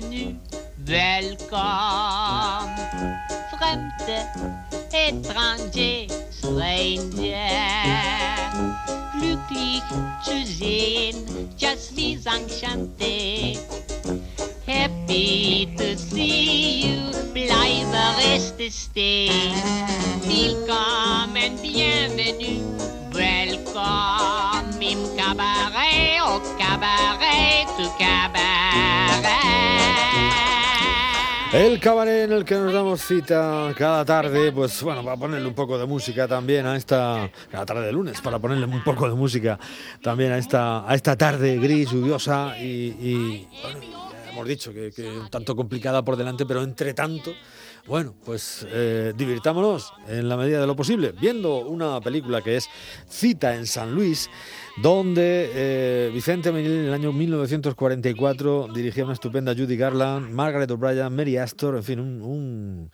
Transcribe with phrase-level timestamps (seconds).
[0.00, 0.36] bienvenue,
[0.86, 2.70] welcome.
[3.50, 4.26] Fremde,
[4.92, 7.46] étranger, stranger.
[9.12, 9.82] Glücklich
[10.22, 11.16] zu sehen,
[11.56, 13.58] just enchanté.
[14.66, 19.52] Happy to see you, bleibe reste stay.
[20.24, 22.62] Willkommen, bienvenue,
[23.12, 28.39] welcome im cabaret, au cabaret, tu cabaret.
[31.70, 35.54] El cabaret en el que nos damos cita cada tarde, pues bueno, para ponerle un
[35.54, 39.14] poco de música también a esta, cada tarde de lunes, para ponerle un poco de
[39.14, 39.56] música
[40.02, 43.78] también a esta, a esta tarde gris, lluviosa y, y, bueno,
[44.32, 47.32] hemos dicho que, que un tanto complicada por delante, pero entre tanto,
[47.86, 52.68] bueno, pues eh, divirtámonos en la medida de lo posible, viendo una película que es
[53.08, 54.30] Cita en San Luis,
[54.82, 61.14] donde eh, Vicente Minelli en el año 1944 dirigía una estupenda Judy Garland, Margaret O'Brien,
[61.14, 62.90] Mary Astor, en fin, un,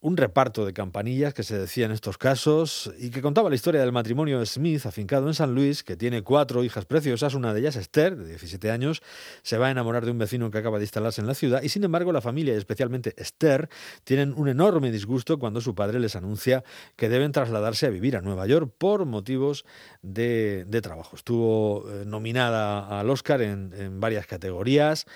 [0.00, 3.80] un reparto de campanillas que se decía en estos casos y que contaba la historia
[3.80, 7.74] del matrimonio Smith afincado en San Luis, que tiene cuatro hijas preciosas, una de ellas
[7.74, 9.02] Esther, de 17 años,
[9.42, 11.68] se va a enamorar de un vecino que acaba de instalarse en la ciudad y
[11.68, 13.68] sin embargo la familia y especialmente Esther
[14.04, 16.62] tienen un enorme disgusto cuando su padre les anuncia
[16.94, 19.64] que deben trasladarse a vivir a Nueva York por motivos
[20.02, 21.16] de, de trabajo.
[21.16, 25.06] Estuvo eh, nominada al Oscar en, en varias categorías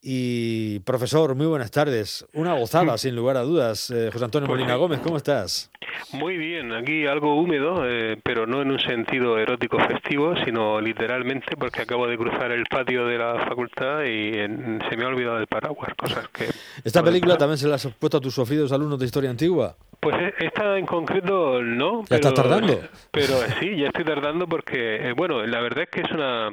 [0.00, 2.24] y profesor, muy buenas tardes.
[2.32, 3.90] Una gozada, sin lugar a dudas.
[3.90, 4.74] Eh, José Antonio Pues Molina.
[4.76, 5.70] Gómez, ¿cómo estás?
[6.12, 11.56] Muy bien, aquí algo húmedo, eh, pero no en un sentido erótico festivo, sino literalmente
[11.56, 15.38] porque acabo de cruzar el patio de la facultad y en- se me ha olvidado
[15.38, 16.46] el paraguas, cosas que...
[16.84, 19.76] ¿Esta película también se la has puesto a tus sufridos alumnos de historia antigua?
[20.00, 22.04] Pues eh, esta en concreto no.
[22.08, 22.80] ¿Ya estás tardando?
[23.12, 26.50] Pero sí, ya estoy tardando porque, eh, bueno, la verdad es que es una...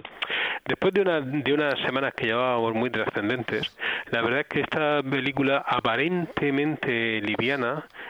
[0.67, 3.71] Después de, una, de unas semanas que llevábamos muy trascendentes,
[4.09, 7.54] la verdad es que esta película aparentemente liviana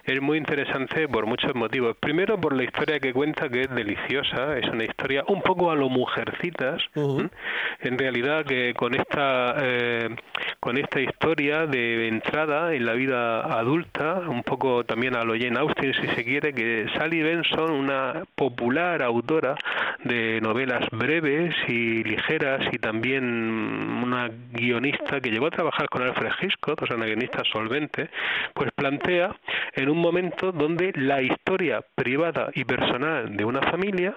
[0.04, 1.96] es muy interesante por muchos motivos.
[2.00, 5.76] Primero por la historia que cuenta, que es deliciosa, es una historia un poco a
[5.76, 10.16] lo mujercitas, en realidad que con esta eh,
[10.60, 15.58] con esta historia de entrada en la vida adulta, un poco también a lo Jane
[15.58, 19.56] Austen si se quiere, que Sally Benson, una popular autora
[20.04, 26.32] de novelas breves y ligeras y también una guionista que llegó a trabajar con Alfred
[26.42, 28.10] Hitchcock, o sea, una guionista solvente,
[28.54, 29.36] pues plantea
[29.74, 34.16] en un momento donde la historia privada y personal de una familia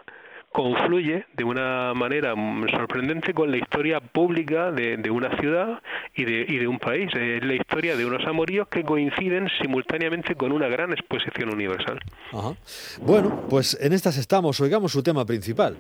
[0.58, 2.34] confluye de una manera
[2.72, 5.80] sorprendente con la historia pública de, de una ciudad
[6.16, 7.14] y de, y de un país.
[7.14, 12.00] Es la historia de unos amoríos que coinciden simultáneamente con una gran exposición universal.
[13.00, 14.60] Bueno, pues en estas estamos.
[14.60, 15.76] Oigamos su tema principal.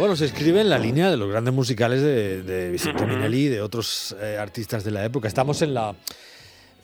[0.00, 3.48] Bueno, se escribe en la línea de los grandes musicales de, de Vicente Minelli y
[3.48, 5.28] de otros eh, artistas de la época.
[5.28, 5.94] Estamos en la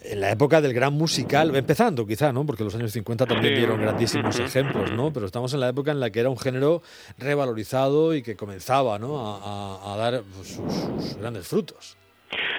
[0.03, 2.45] en la época del gran musical, empezando quizá, ¿no?
[2.45, 5.13] Porque los años 50 también dieron grandísimos ejemplos, ¿no?
[5.15, 6.83] Pero estamos en la época en la que era un género
[7.19, 9.19] revalorizado y que comenzaba, ¿no?
[9.19, 11.97] A, a- a dar pues, sus, sus grandes frutos.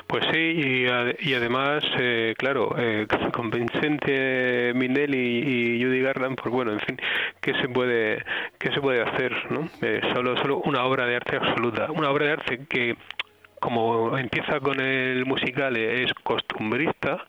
[0.08, 0.86] Pues sí, y,
[1.30, 6.98] y además, eh, claro, eh, con Vincente Minelli y Judy Garland, pues bueno, en fin,
[7.42, 8.24] ¿qué se puede,
[8.58, 9.34] qué se puede hacer?
[9.52, 9.70] ¿no?
[9.82, 12.96] Eh, solo, solo una obra de arte absoluta, una obra de arte que
[13.60, 17.26] como empieza con el musical es costumbrista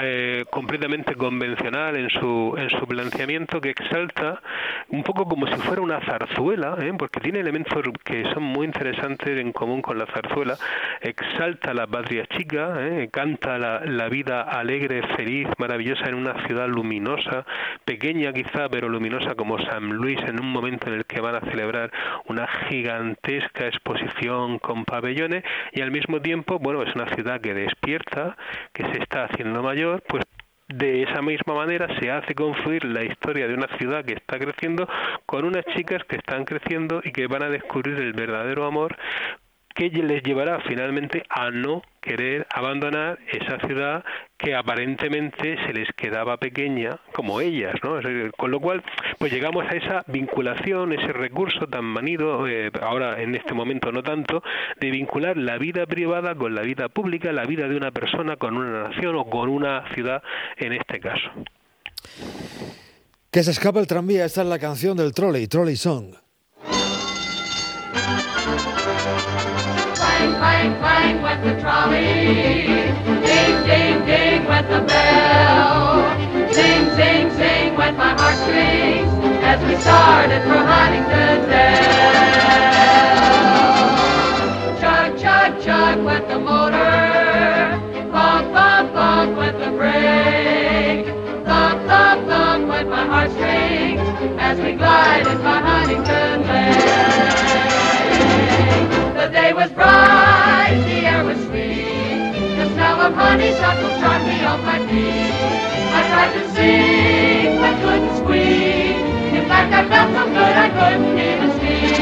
[0.00, 4.40] eh, completamente convencional en su en su planteamiento que exalta
[4.88, 6.92] un poco como si fuera una zarzuela ¿eh?
[6.98, 10.56] porque tiene elementos que son muy interesantes en común con la zarzuela
[11.00, 13.08] exalta la patria chica ¿eh?
[13.12, 17.44] canta la, la vida alegre feliz maravillosa en una ciudad luminosa
[17.84, 21.40] pequeña quizá pero luminosa como San Luis en un momento en el que van a
[21.40, 21.90] celebrar
[22.26, 28.36] una gigantesca exposición con pabellones y al mismo tiempo, bueno, es una ciudad que despierta,
[28.72, 30.24] que se está haciendo mayor, pues
[30.68, 34.88] de esa misma manera se hace confluir la historia de una ciudad que está creciendo
[35.26, 38.96] con unas chicas que están creciendo y que van a descubrir el verdadero amor
[39.74, 44.04] que les llevará finalmente a no querer abandonar esa ciudad
[44.36, 48.00] que aparentemente se les quedaba pequeña como ellas, ¿no?
[48.36, 48.82] Con lo cual,
[49.18, 54.02] pues llegamos a esa vinculación, ese recurso tan manido, eh, ahora en este momento no
[54.02, 54.42] tanto,
[54.80, 58.56] de vincular la vida privada con la vida pública, la vida de una persona con
[58.56, 60.22] una nación o con una ciudad
[60.56, 61.30] en este caso.
[63.30, 66.21] Que se escapa el tranvía, esta es la canción del trolley, Trolley Song.
[70.62, 72.66] Clang, clang, went the trolley.
[73.26, 76.06] Ding, ding, ding went the bell.
[76.52, 79.10] Sing, sing, sing went my heartstrings
[79.42, 81.82] as we started for Huntington Dell.
[84.78, 87.80] Chug, chug, chug went the motor.
[88.12, 91.06] Bump, bump, bump went the brake.
[91.44, 94.00] Thump, thump, thump went my heartstrings
[94.38, 96.82] as we glided by Huntington Lake.
[99.22, 102.32] The day was bright, the air was sweet.
[102.56, 105.32] The smell of honeysuckle charmed me off my feet.
[105.98, 108.96] I tried to sing, but couldn't squeak.
[109.38, 111.92] In fact, I felt so good I couldn't even speak.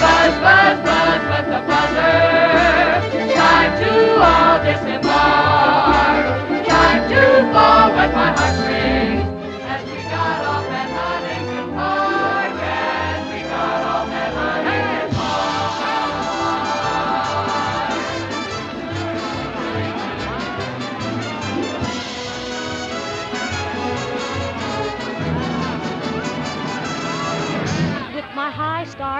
[0.00, 2.35] Buzz, buzz, buzz, but the buzzer.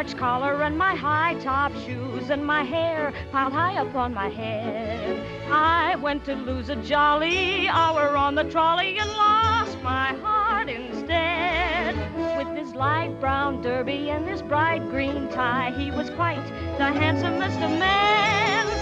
[0.06, 4.14] High starched collar and my high top shoes and my hair piled high up on
[4.14, 5.20] my head.
[5.50, 11.96] I went to lose a jolly hour on the trolley and lost my heart instead.
[12.38, 16.46] With his light brown derby and his bright green tie, he was quite
[16.78, 18.75] the handsomest of men.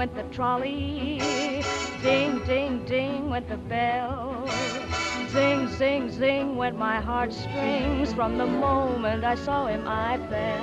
[0.00, 1.20] Went the trolley.
[2.02, 4.48] Ding, ding, ding went the bell.
[5.28, 8.14] Zing, zing, zing went my heartstrings.
[8.14, 10.58] From the moment I saw him, I fell.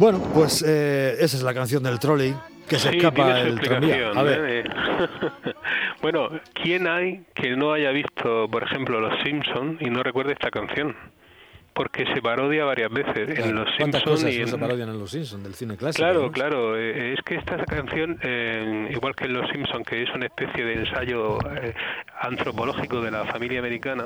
[0.00, 2.34] Bueno, pues eh, esa es la canción del trolley,
[2.66, 4.10] que se Sí, escapa el tranvía.
[4.16, 4.64] A ver, ¿eh?
[6.02, 10.50] bueno, ¿quién hay que no haya visto, por ejemplo, Los Simpson y no recuerde esta
[10.50, 10.96] canción?
[11.80, 14.60] Porque se parodia varias veces en Los ¿cuántas Simpson cosas y no se en...
[14.60, 16.02] parodian en Los Simpsons del cine clásico?
[16.04, 16.30] Claro, ¿no?
[16.32, 16.76] claro.
[16.76, 20.62] eh, es que esta canción, eh, igual que en Los Simpson, que es una especie
[20.62, 21.72] de ensayo eh,
[22.20, 24.04] antropológico de la familia americana,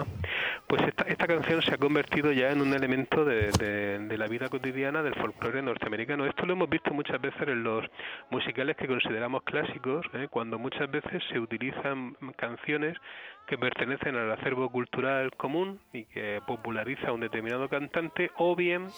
[0.68, 4.28] pues esta, esta canción se ha convertido ya en un elemento de, de- de la
[4.28, 6.26] vida cotidiana del folclore norteamericano.
[6.26, 7.84] Esto lo hemos visto muchas veces en los
[8.30, 10.28] musicales que consideramos clásicos, ¿eh?
[10.30, 12.96] cuando muchas veces se utilizan canciones
[13.46, 18.88] que pertenecen al acervo cultural común y que populariza un determinado cantante, o bien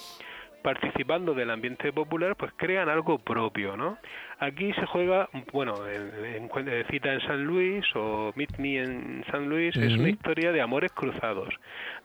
[0.62, 3.98] participando del ambiente popular, pues crean algo propio, ¿no?
[4.38, 9.24] Aquí se juega, bueno, en, en- en cita en San Luis o Meet Me en
[9.30, 11.54] San Luis, es una historia de amores cruzados,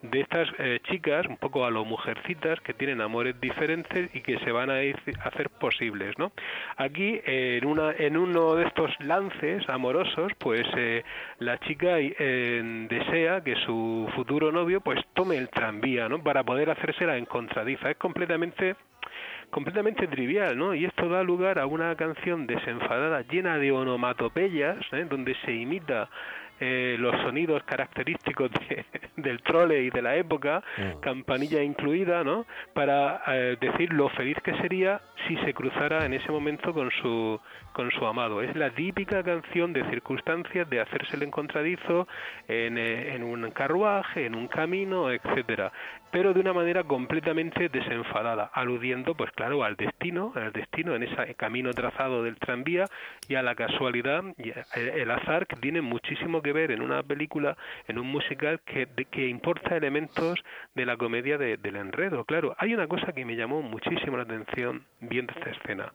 [0.02, 4.40] de estas eh, chicas, un poco a lo mujercitas, que tienen amores diferentes y que
[4.40, 6.32] se van a ir- a hacer posibles, ¿no?
[6.78, 11.04] Aquí, eh, en, una, en uno de estos lances amorosos, pues eh,
[11.40, 16.24] la chica eh, desea que su futuro novio pues tome el tranvía, ¿no?
[16.24, 17.92] Para poder hacerse la encontradiza.
[17.92, 18.76] Es completamente
[19.52, 20.74] completamente trivial, ¿no?
[20.74, 25.06] Y esto da lugar a una canción desenfadada, llena de onomatopeyas, ¿eh?
[25.10, 26.10] donde se imita
[26.64, 28.86] eh, los sonidos característicos de-
[29.18, 30.94] del trole y de la época, Ah.
[31.02, 32.46] campanilla incluida, ¿no?
[32.74, 37.40] Para eh, decir lo feliz que sería si se cruzara en ese momento con su
[37.74, 38.42] con su amado.
[38.42, 42.06] Es la típica canción de circunstancias de hacerse el encontradizo
[42.48, 45.72] en, eh, en un carruaje, en un camino, etcétera,
[46.12, 51.36] pero de una manera completamente desenfadada, aludiendo, pues claro, al destino, al destino en ese
[51.36, 52.86] camino trazado del tranvía
[53.28, 54.50] y a la casualidad y
[54.80, 57.56] el, el azar que tiene muchísimo que ver en una película,
[57.88, 60.40] en un musical que, de- que importa elementos
[60.76, 62.26] de la comedia de- del enredo.
[62.26, 65.94] Claro, hay una cosa que me llamó muchísimo la atención viendo esta escena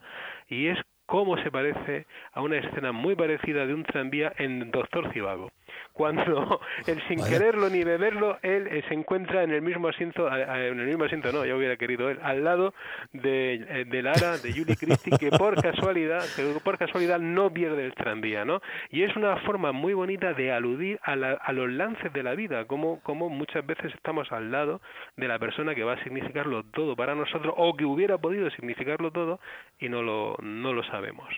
[0.49, 5.13] y es cómo se parece a una escena muy parecida de un tranvía en Doctor
[5.13, 5.51] Civago.
[5.93, 10.79] Cuando él sin quererlo ni beberlo, él eh, se encuentra en el mismo asiento, en
[10.81, 12.75] el mismo asiento no, ya hubiera querido él, al lado
[13.13, 17.85] de, eh, de Lara, de Julie Christie, que por casualidad, que por casualidad no pierde
[17.85, 18.61] el tranvía, ¿no?
[18.91, 22.67] Y es una forma muy bonita de aludir a, a los lances de la vida,
[22.67, 24.81] como, como muchas veces estamos al lado
[25.17, 29.11] de la persona que va a significarlo todo para nosotros o que hubiera podido significarlo
[29.11, 29.41] todo
[29.79, 31.29] y no lo, no lo sabemos.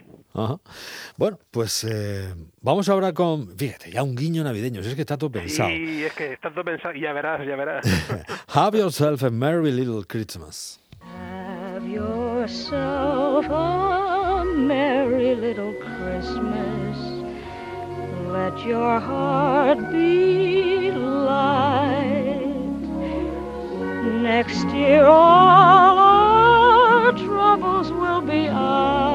[1.16, 5.16] Bueno, pues eh, vamos ahora con, fíjate, ya un guiño navideño, si es que está
[5.16, 5.70] todo pensado.
[5.70, 7.86] Sí, es que está todo pensado, ya verás, ya verás.
[8.48, 10.78] Have yourself a merry little Christmas.
[11.00, 16.96] Have yourself a merry little Christmas.
[18.30, 22.46] Let your heart be light.
[24.22, 29.07] Next year all our troubles will be out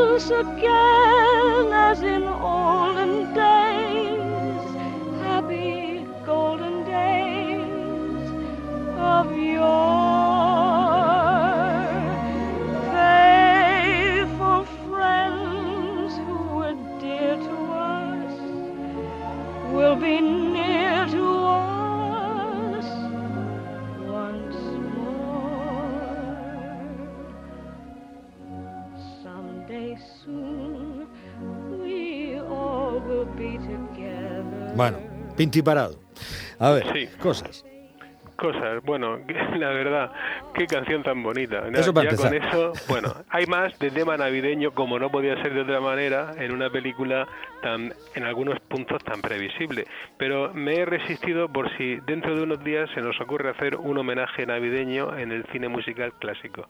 [0.00, 4.74] Once again, as in olden days,
[5.20, 8.30] happy golden days
[8.96, 9.99] of yore.
[34.76, 34.98] Bueno,
[35.36, 35.98] pinti parado.
[36.58, 37.08] A ver, Sí.
[37.20, 37.64] cosas.
[38.40, 39.18] Cosas, bueno,
[39.58, 40.12] la verdad,
[40.54, 41.68] qué canción tan bonita.
[41.74, 45.60] Eso ya con eso, bueno, hay más de tema navideño como no podía ser de
[45.60, 47.28] otra manera en una película
[47.60, 49.84] tan, en algunos puntos tan previsible.
[50.16, 53.98] Pero me he resistido por si dentro de unos días se nos ocurre hacer un
[53.98, 56.66] homenaje navideño en el cine musical clásico.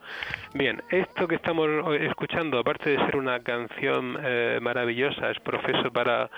[0.55, 1.69] Bien, esto que estamos
[2.01, 6.29] escuchando, aparte de ser una canción eh, maravillosa, es profeso para,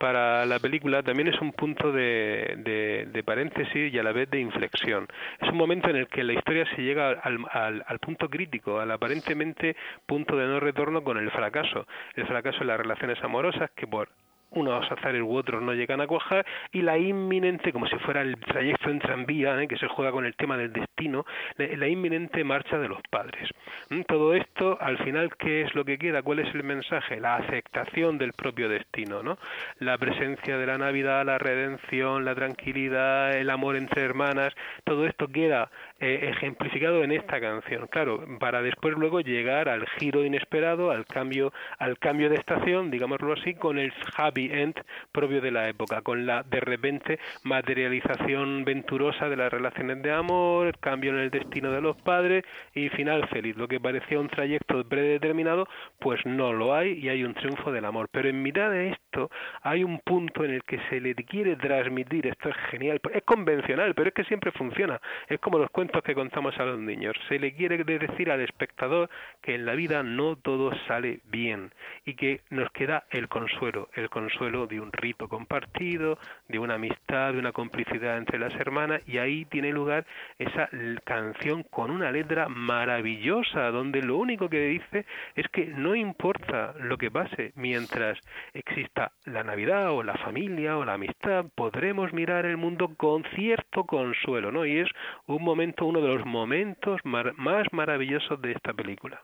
[0.00, 4.28] para la película, también es un punto de, de, de paréntesis y a la vez
[4.30, 4.79] de inflexión.
[4.82, 7.46] Es un momento en el que la historia se llega al,
[7.86, 11.86] al, punto crítico, al aparentemente punto de no retorno con el fracaso.
[12.14, 14.08] El fracaso en las relaciones amorosas que por
[14.50, 18.36] unos azares u otros no llegan a cuajar y la inminente, como si fuera el
[18.36, 19.68] trayecto en tranvía, ¿eh?
[19.68, 21.24] que se juega con el tema del destino,
[21.56, 23.48] la, inminente marcha de los padres.
[23.90, 24.02] ¿Mm?
[24.02, 26.22] Todo esto, al final, ¿qué es lo que queda?
[26.22, 27.20] ¿Cuál es el mensaje?
[27.20, 29.38] La aceptación del propio destino, ¿no?
[29.78, 34.54] La presencia de la Navidad, la redención, la tranquilidad, el amor entre hermanas,
[34.84, 40.24] todo esto queda eh, ejemplificado en esta canción, claro, para después luego llegar al giro
[40.24, 45.50] inesperado, al cambio, al cambio de estación, digámoslo así, con el happy end propio de
[45.50, 51.18] la época, con la de repente materialización venturosa de las relaciones de amor, cambio en
[51.18, 53.54] el destino de los padres y final feliz.
[53.58, 57.84] Lo que parecía un trayecto predeterminado, pues no lo hay y hay un triunfo del
[57.84, 58.08] amor.
[58.10, 59.30] Pero en mitad de esto
[59.60, 63.94] hay un punto en el que se le quiere transmitir, esto es genial, es convencional,
[63.94, 64.98] pero es que siempre funciona.
[65.28, 67.16] Es como los cuentos que contamos a los niños.
[67.28, 69.10] Se le quiere decir al espectador
[69.42, 71.72] que en la vida no todo sale bien
[72.04, 76.18] y que nos queda el consuelo, el consuelo de un rito compartido,
[76.48, 80.06] de una amistad, de una complicidad entre las hermanas y ahí tiene lugar
[80.38, 80.68] esa
[81.04, 86.96] canción con una letra maravillosa donde lo único que dice es que no importa lo
[86.98, 88.18] que pase mientras
[88.54, 93.84] exista la Navidad o la familia o la amistad, podremos mirar el mundo con cierto
[93.84, 94.64] consuelo, ¿no?
[94.64, 94.88] Y es
[95.26, 99.20] un momento, uno de los momentos más maravillosos de esta película.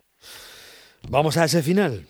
[1.09, 2.07] Vamos a ese final.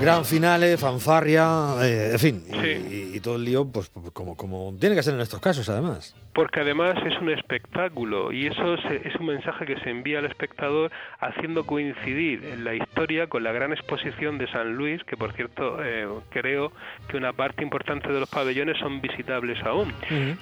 [0.00, 3.08] Gran finales, fanfarria, eh, en fin, y- Sí.
[3.12, 6.14] y, y todo el lío, pues como, como tiene que ser en estos casos, además.
[6.32, 10.26] Porque además es un espectáculo y eso se- es un mensaje que se envía al
[10.26, 15.78] espectador haciendo coincidir la historia con la gran exposición de San Luis, que por cierto
[15.84, 16.72] eh, creo
[17.08, 19.92] que una parte importante de los pabellones son visitables aún.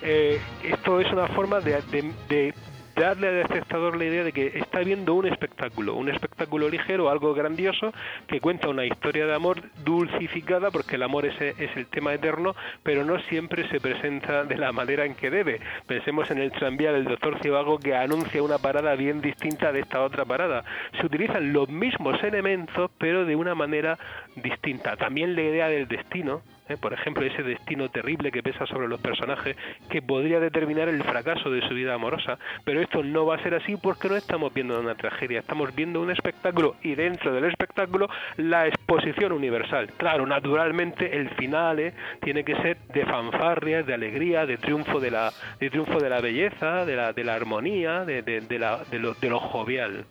[0.03, 2.55] Eh, esto es una forma de, de- de
[2.95, 7.35] darle al espectador la idea de que está viendo un espectáculo, un espectáculo ligero, algo
[7.35, 7.93] grandioso,
[8.29, 12.55] que cuenta una historia de amor dulcificada, porque el amor es, es el tema eterno,
[12.85, 15.61] pero no siempre se presenta de la manera en que debe.
[15.89, 20.01] Pensemos en el tranvía del doctor Cibago que anuncia una parada bien distinta de esta
[20.01, 20.63] otra parada.
[21.01, 23.99] Se utilizan los mismos elementos, pero de una manera
[24.37, 24.97] distinta.
[24.97, 26.77] También la idea del destino, ¿eh?
[26.77, 29.57] por ejemplo, ese destino terrible que pesa sobre los personajes
[29.91, 33.55] que podría determinar el fracaso de su vida amorosa, pero esto no va a ser
[33.55, 38.09] así porque no estamos viendo una tragedia, estamos viendo un espectáculo y dentro del espectáculo
[38.37, 39.91] la exposición universal.
[39.97, 41.95] Claro, naturalmente el final ¿eh?
[42.21, 46.21] tiene que ser de fanfarrias, de alegría, de triunfo de la, de triunfo de la
[46.21, 50.05] belleza, de la, de la armonía, de, de, de la, de, lo, de lo jovial.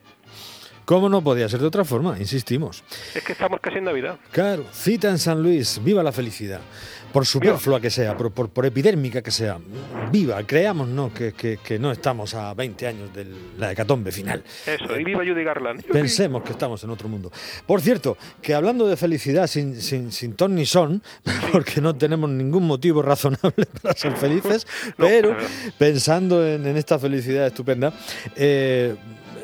[0.87, 2.15] ¿Cómo no podía ser de otra forma?
[2.17, 2.81] Insistimos.
[3.13, 4.17] Es que estamos casi en Navidad.
[4.31, 6.61] Claro, cita en San Luis, viva la felicidad.
[7.11, 9.57] Por superflua que sea, por, por, por epidérmica que sea,
[10.11, 11.13] viva, creamos ¿no?
[11.13, 13.25] Que, que- que no estamos a 20 años de
[13.57, 14.41] la hecatombe final.
[14.65, 15.83] Eso, y viva Judy Garland.
[15.85, 17.31] Pensemos que estamos en otro mundo.
[17.65, 21.03] Por cierto, que hablando de felicidad sin, sin, sin ton ni son,
[21.51, 24.65] porque no tenemos ningún motivo razonable para ser felices,
[24.97, 25.35] No, pero
[25.77, 27.91] pensando en, en esta felicidad estupenda,
[28.37, 28.95] eh,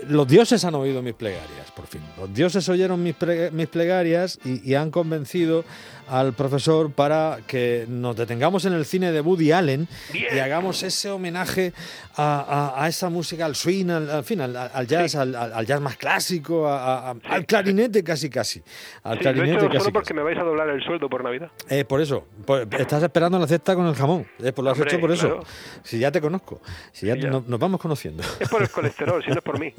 [0.07, 2.01] los dioses han oído mis plegarias, por fin.
[2.17, 3.15] Los dioses oyeron mis,
[3.51, 5.63] mis plegarias y, y han convencido
[6.09, 11.09] al profesor para que nos detengamos en el cine de Woody Allen y hagamos ese
[11.09, 11.71] homenaje
[12.17, 15.17] a, a- a esa música, al swing, al, al fin, al, al jazz, Sí.
[15.17, 18.61] al, jazz más clásico, a- al clarinete casi casi.
[19.03, 19.59] Al Sí, lo he casi.
[19.79, 20.13] solo porque casi.
[20.13, 21.51] me vais a doblar el sueldo por Navidad.
[21.69, 24.27] Eh, por eso, por- estás esperando la cesta con el jamón.
[24.39, 25.39] Eh, pues lo has Hombre, hecho por eso.
[25.83, 27.29] Si ya te conozco, si ya, ya.
[27.29, 28.23] no- nos vamos conociendo.
[28.39, 29.73] Es por el colesterol, si no es por mí.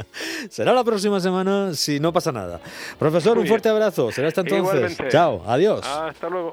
[0.50, 2.61] Será la próxima semana si no pasa nada.
[2.99, 4.12] Profesor, un fuerte abrazo.
[4.12, 4.75] Será hasta entonces.
[4.75, 5.09] Igualmente.
[5.09, 5.87] Chao, adiós.
[5.87, 6.52] Hasta luego.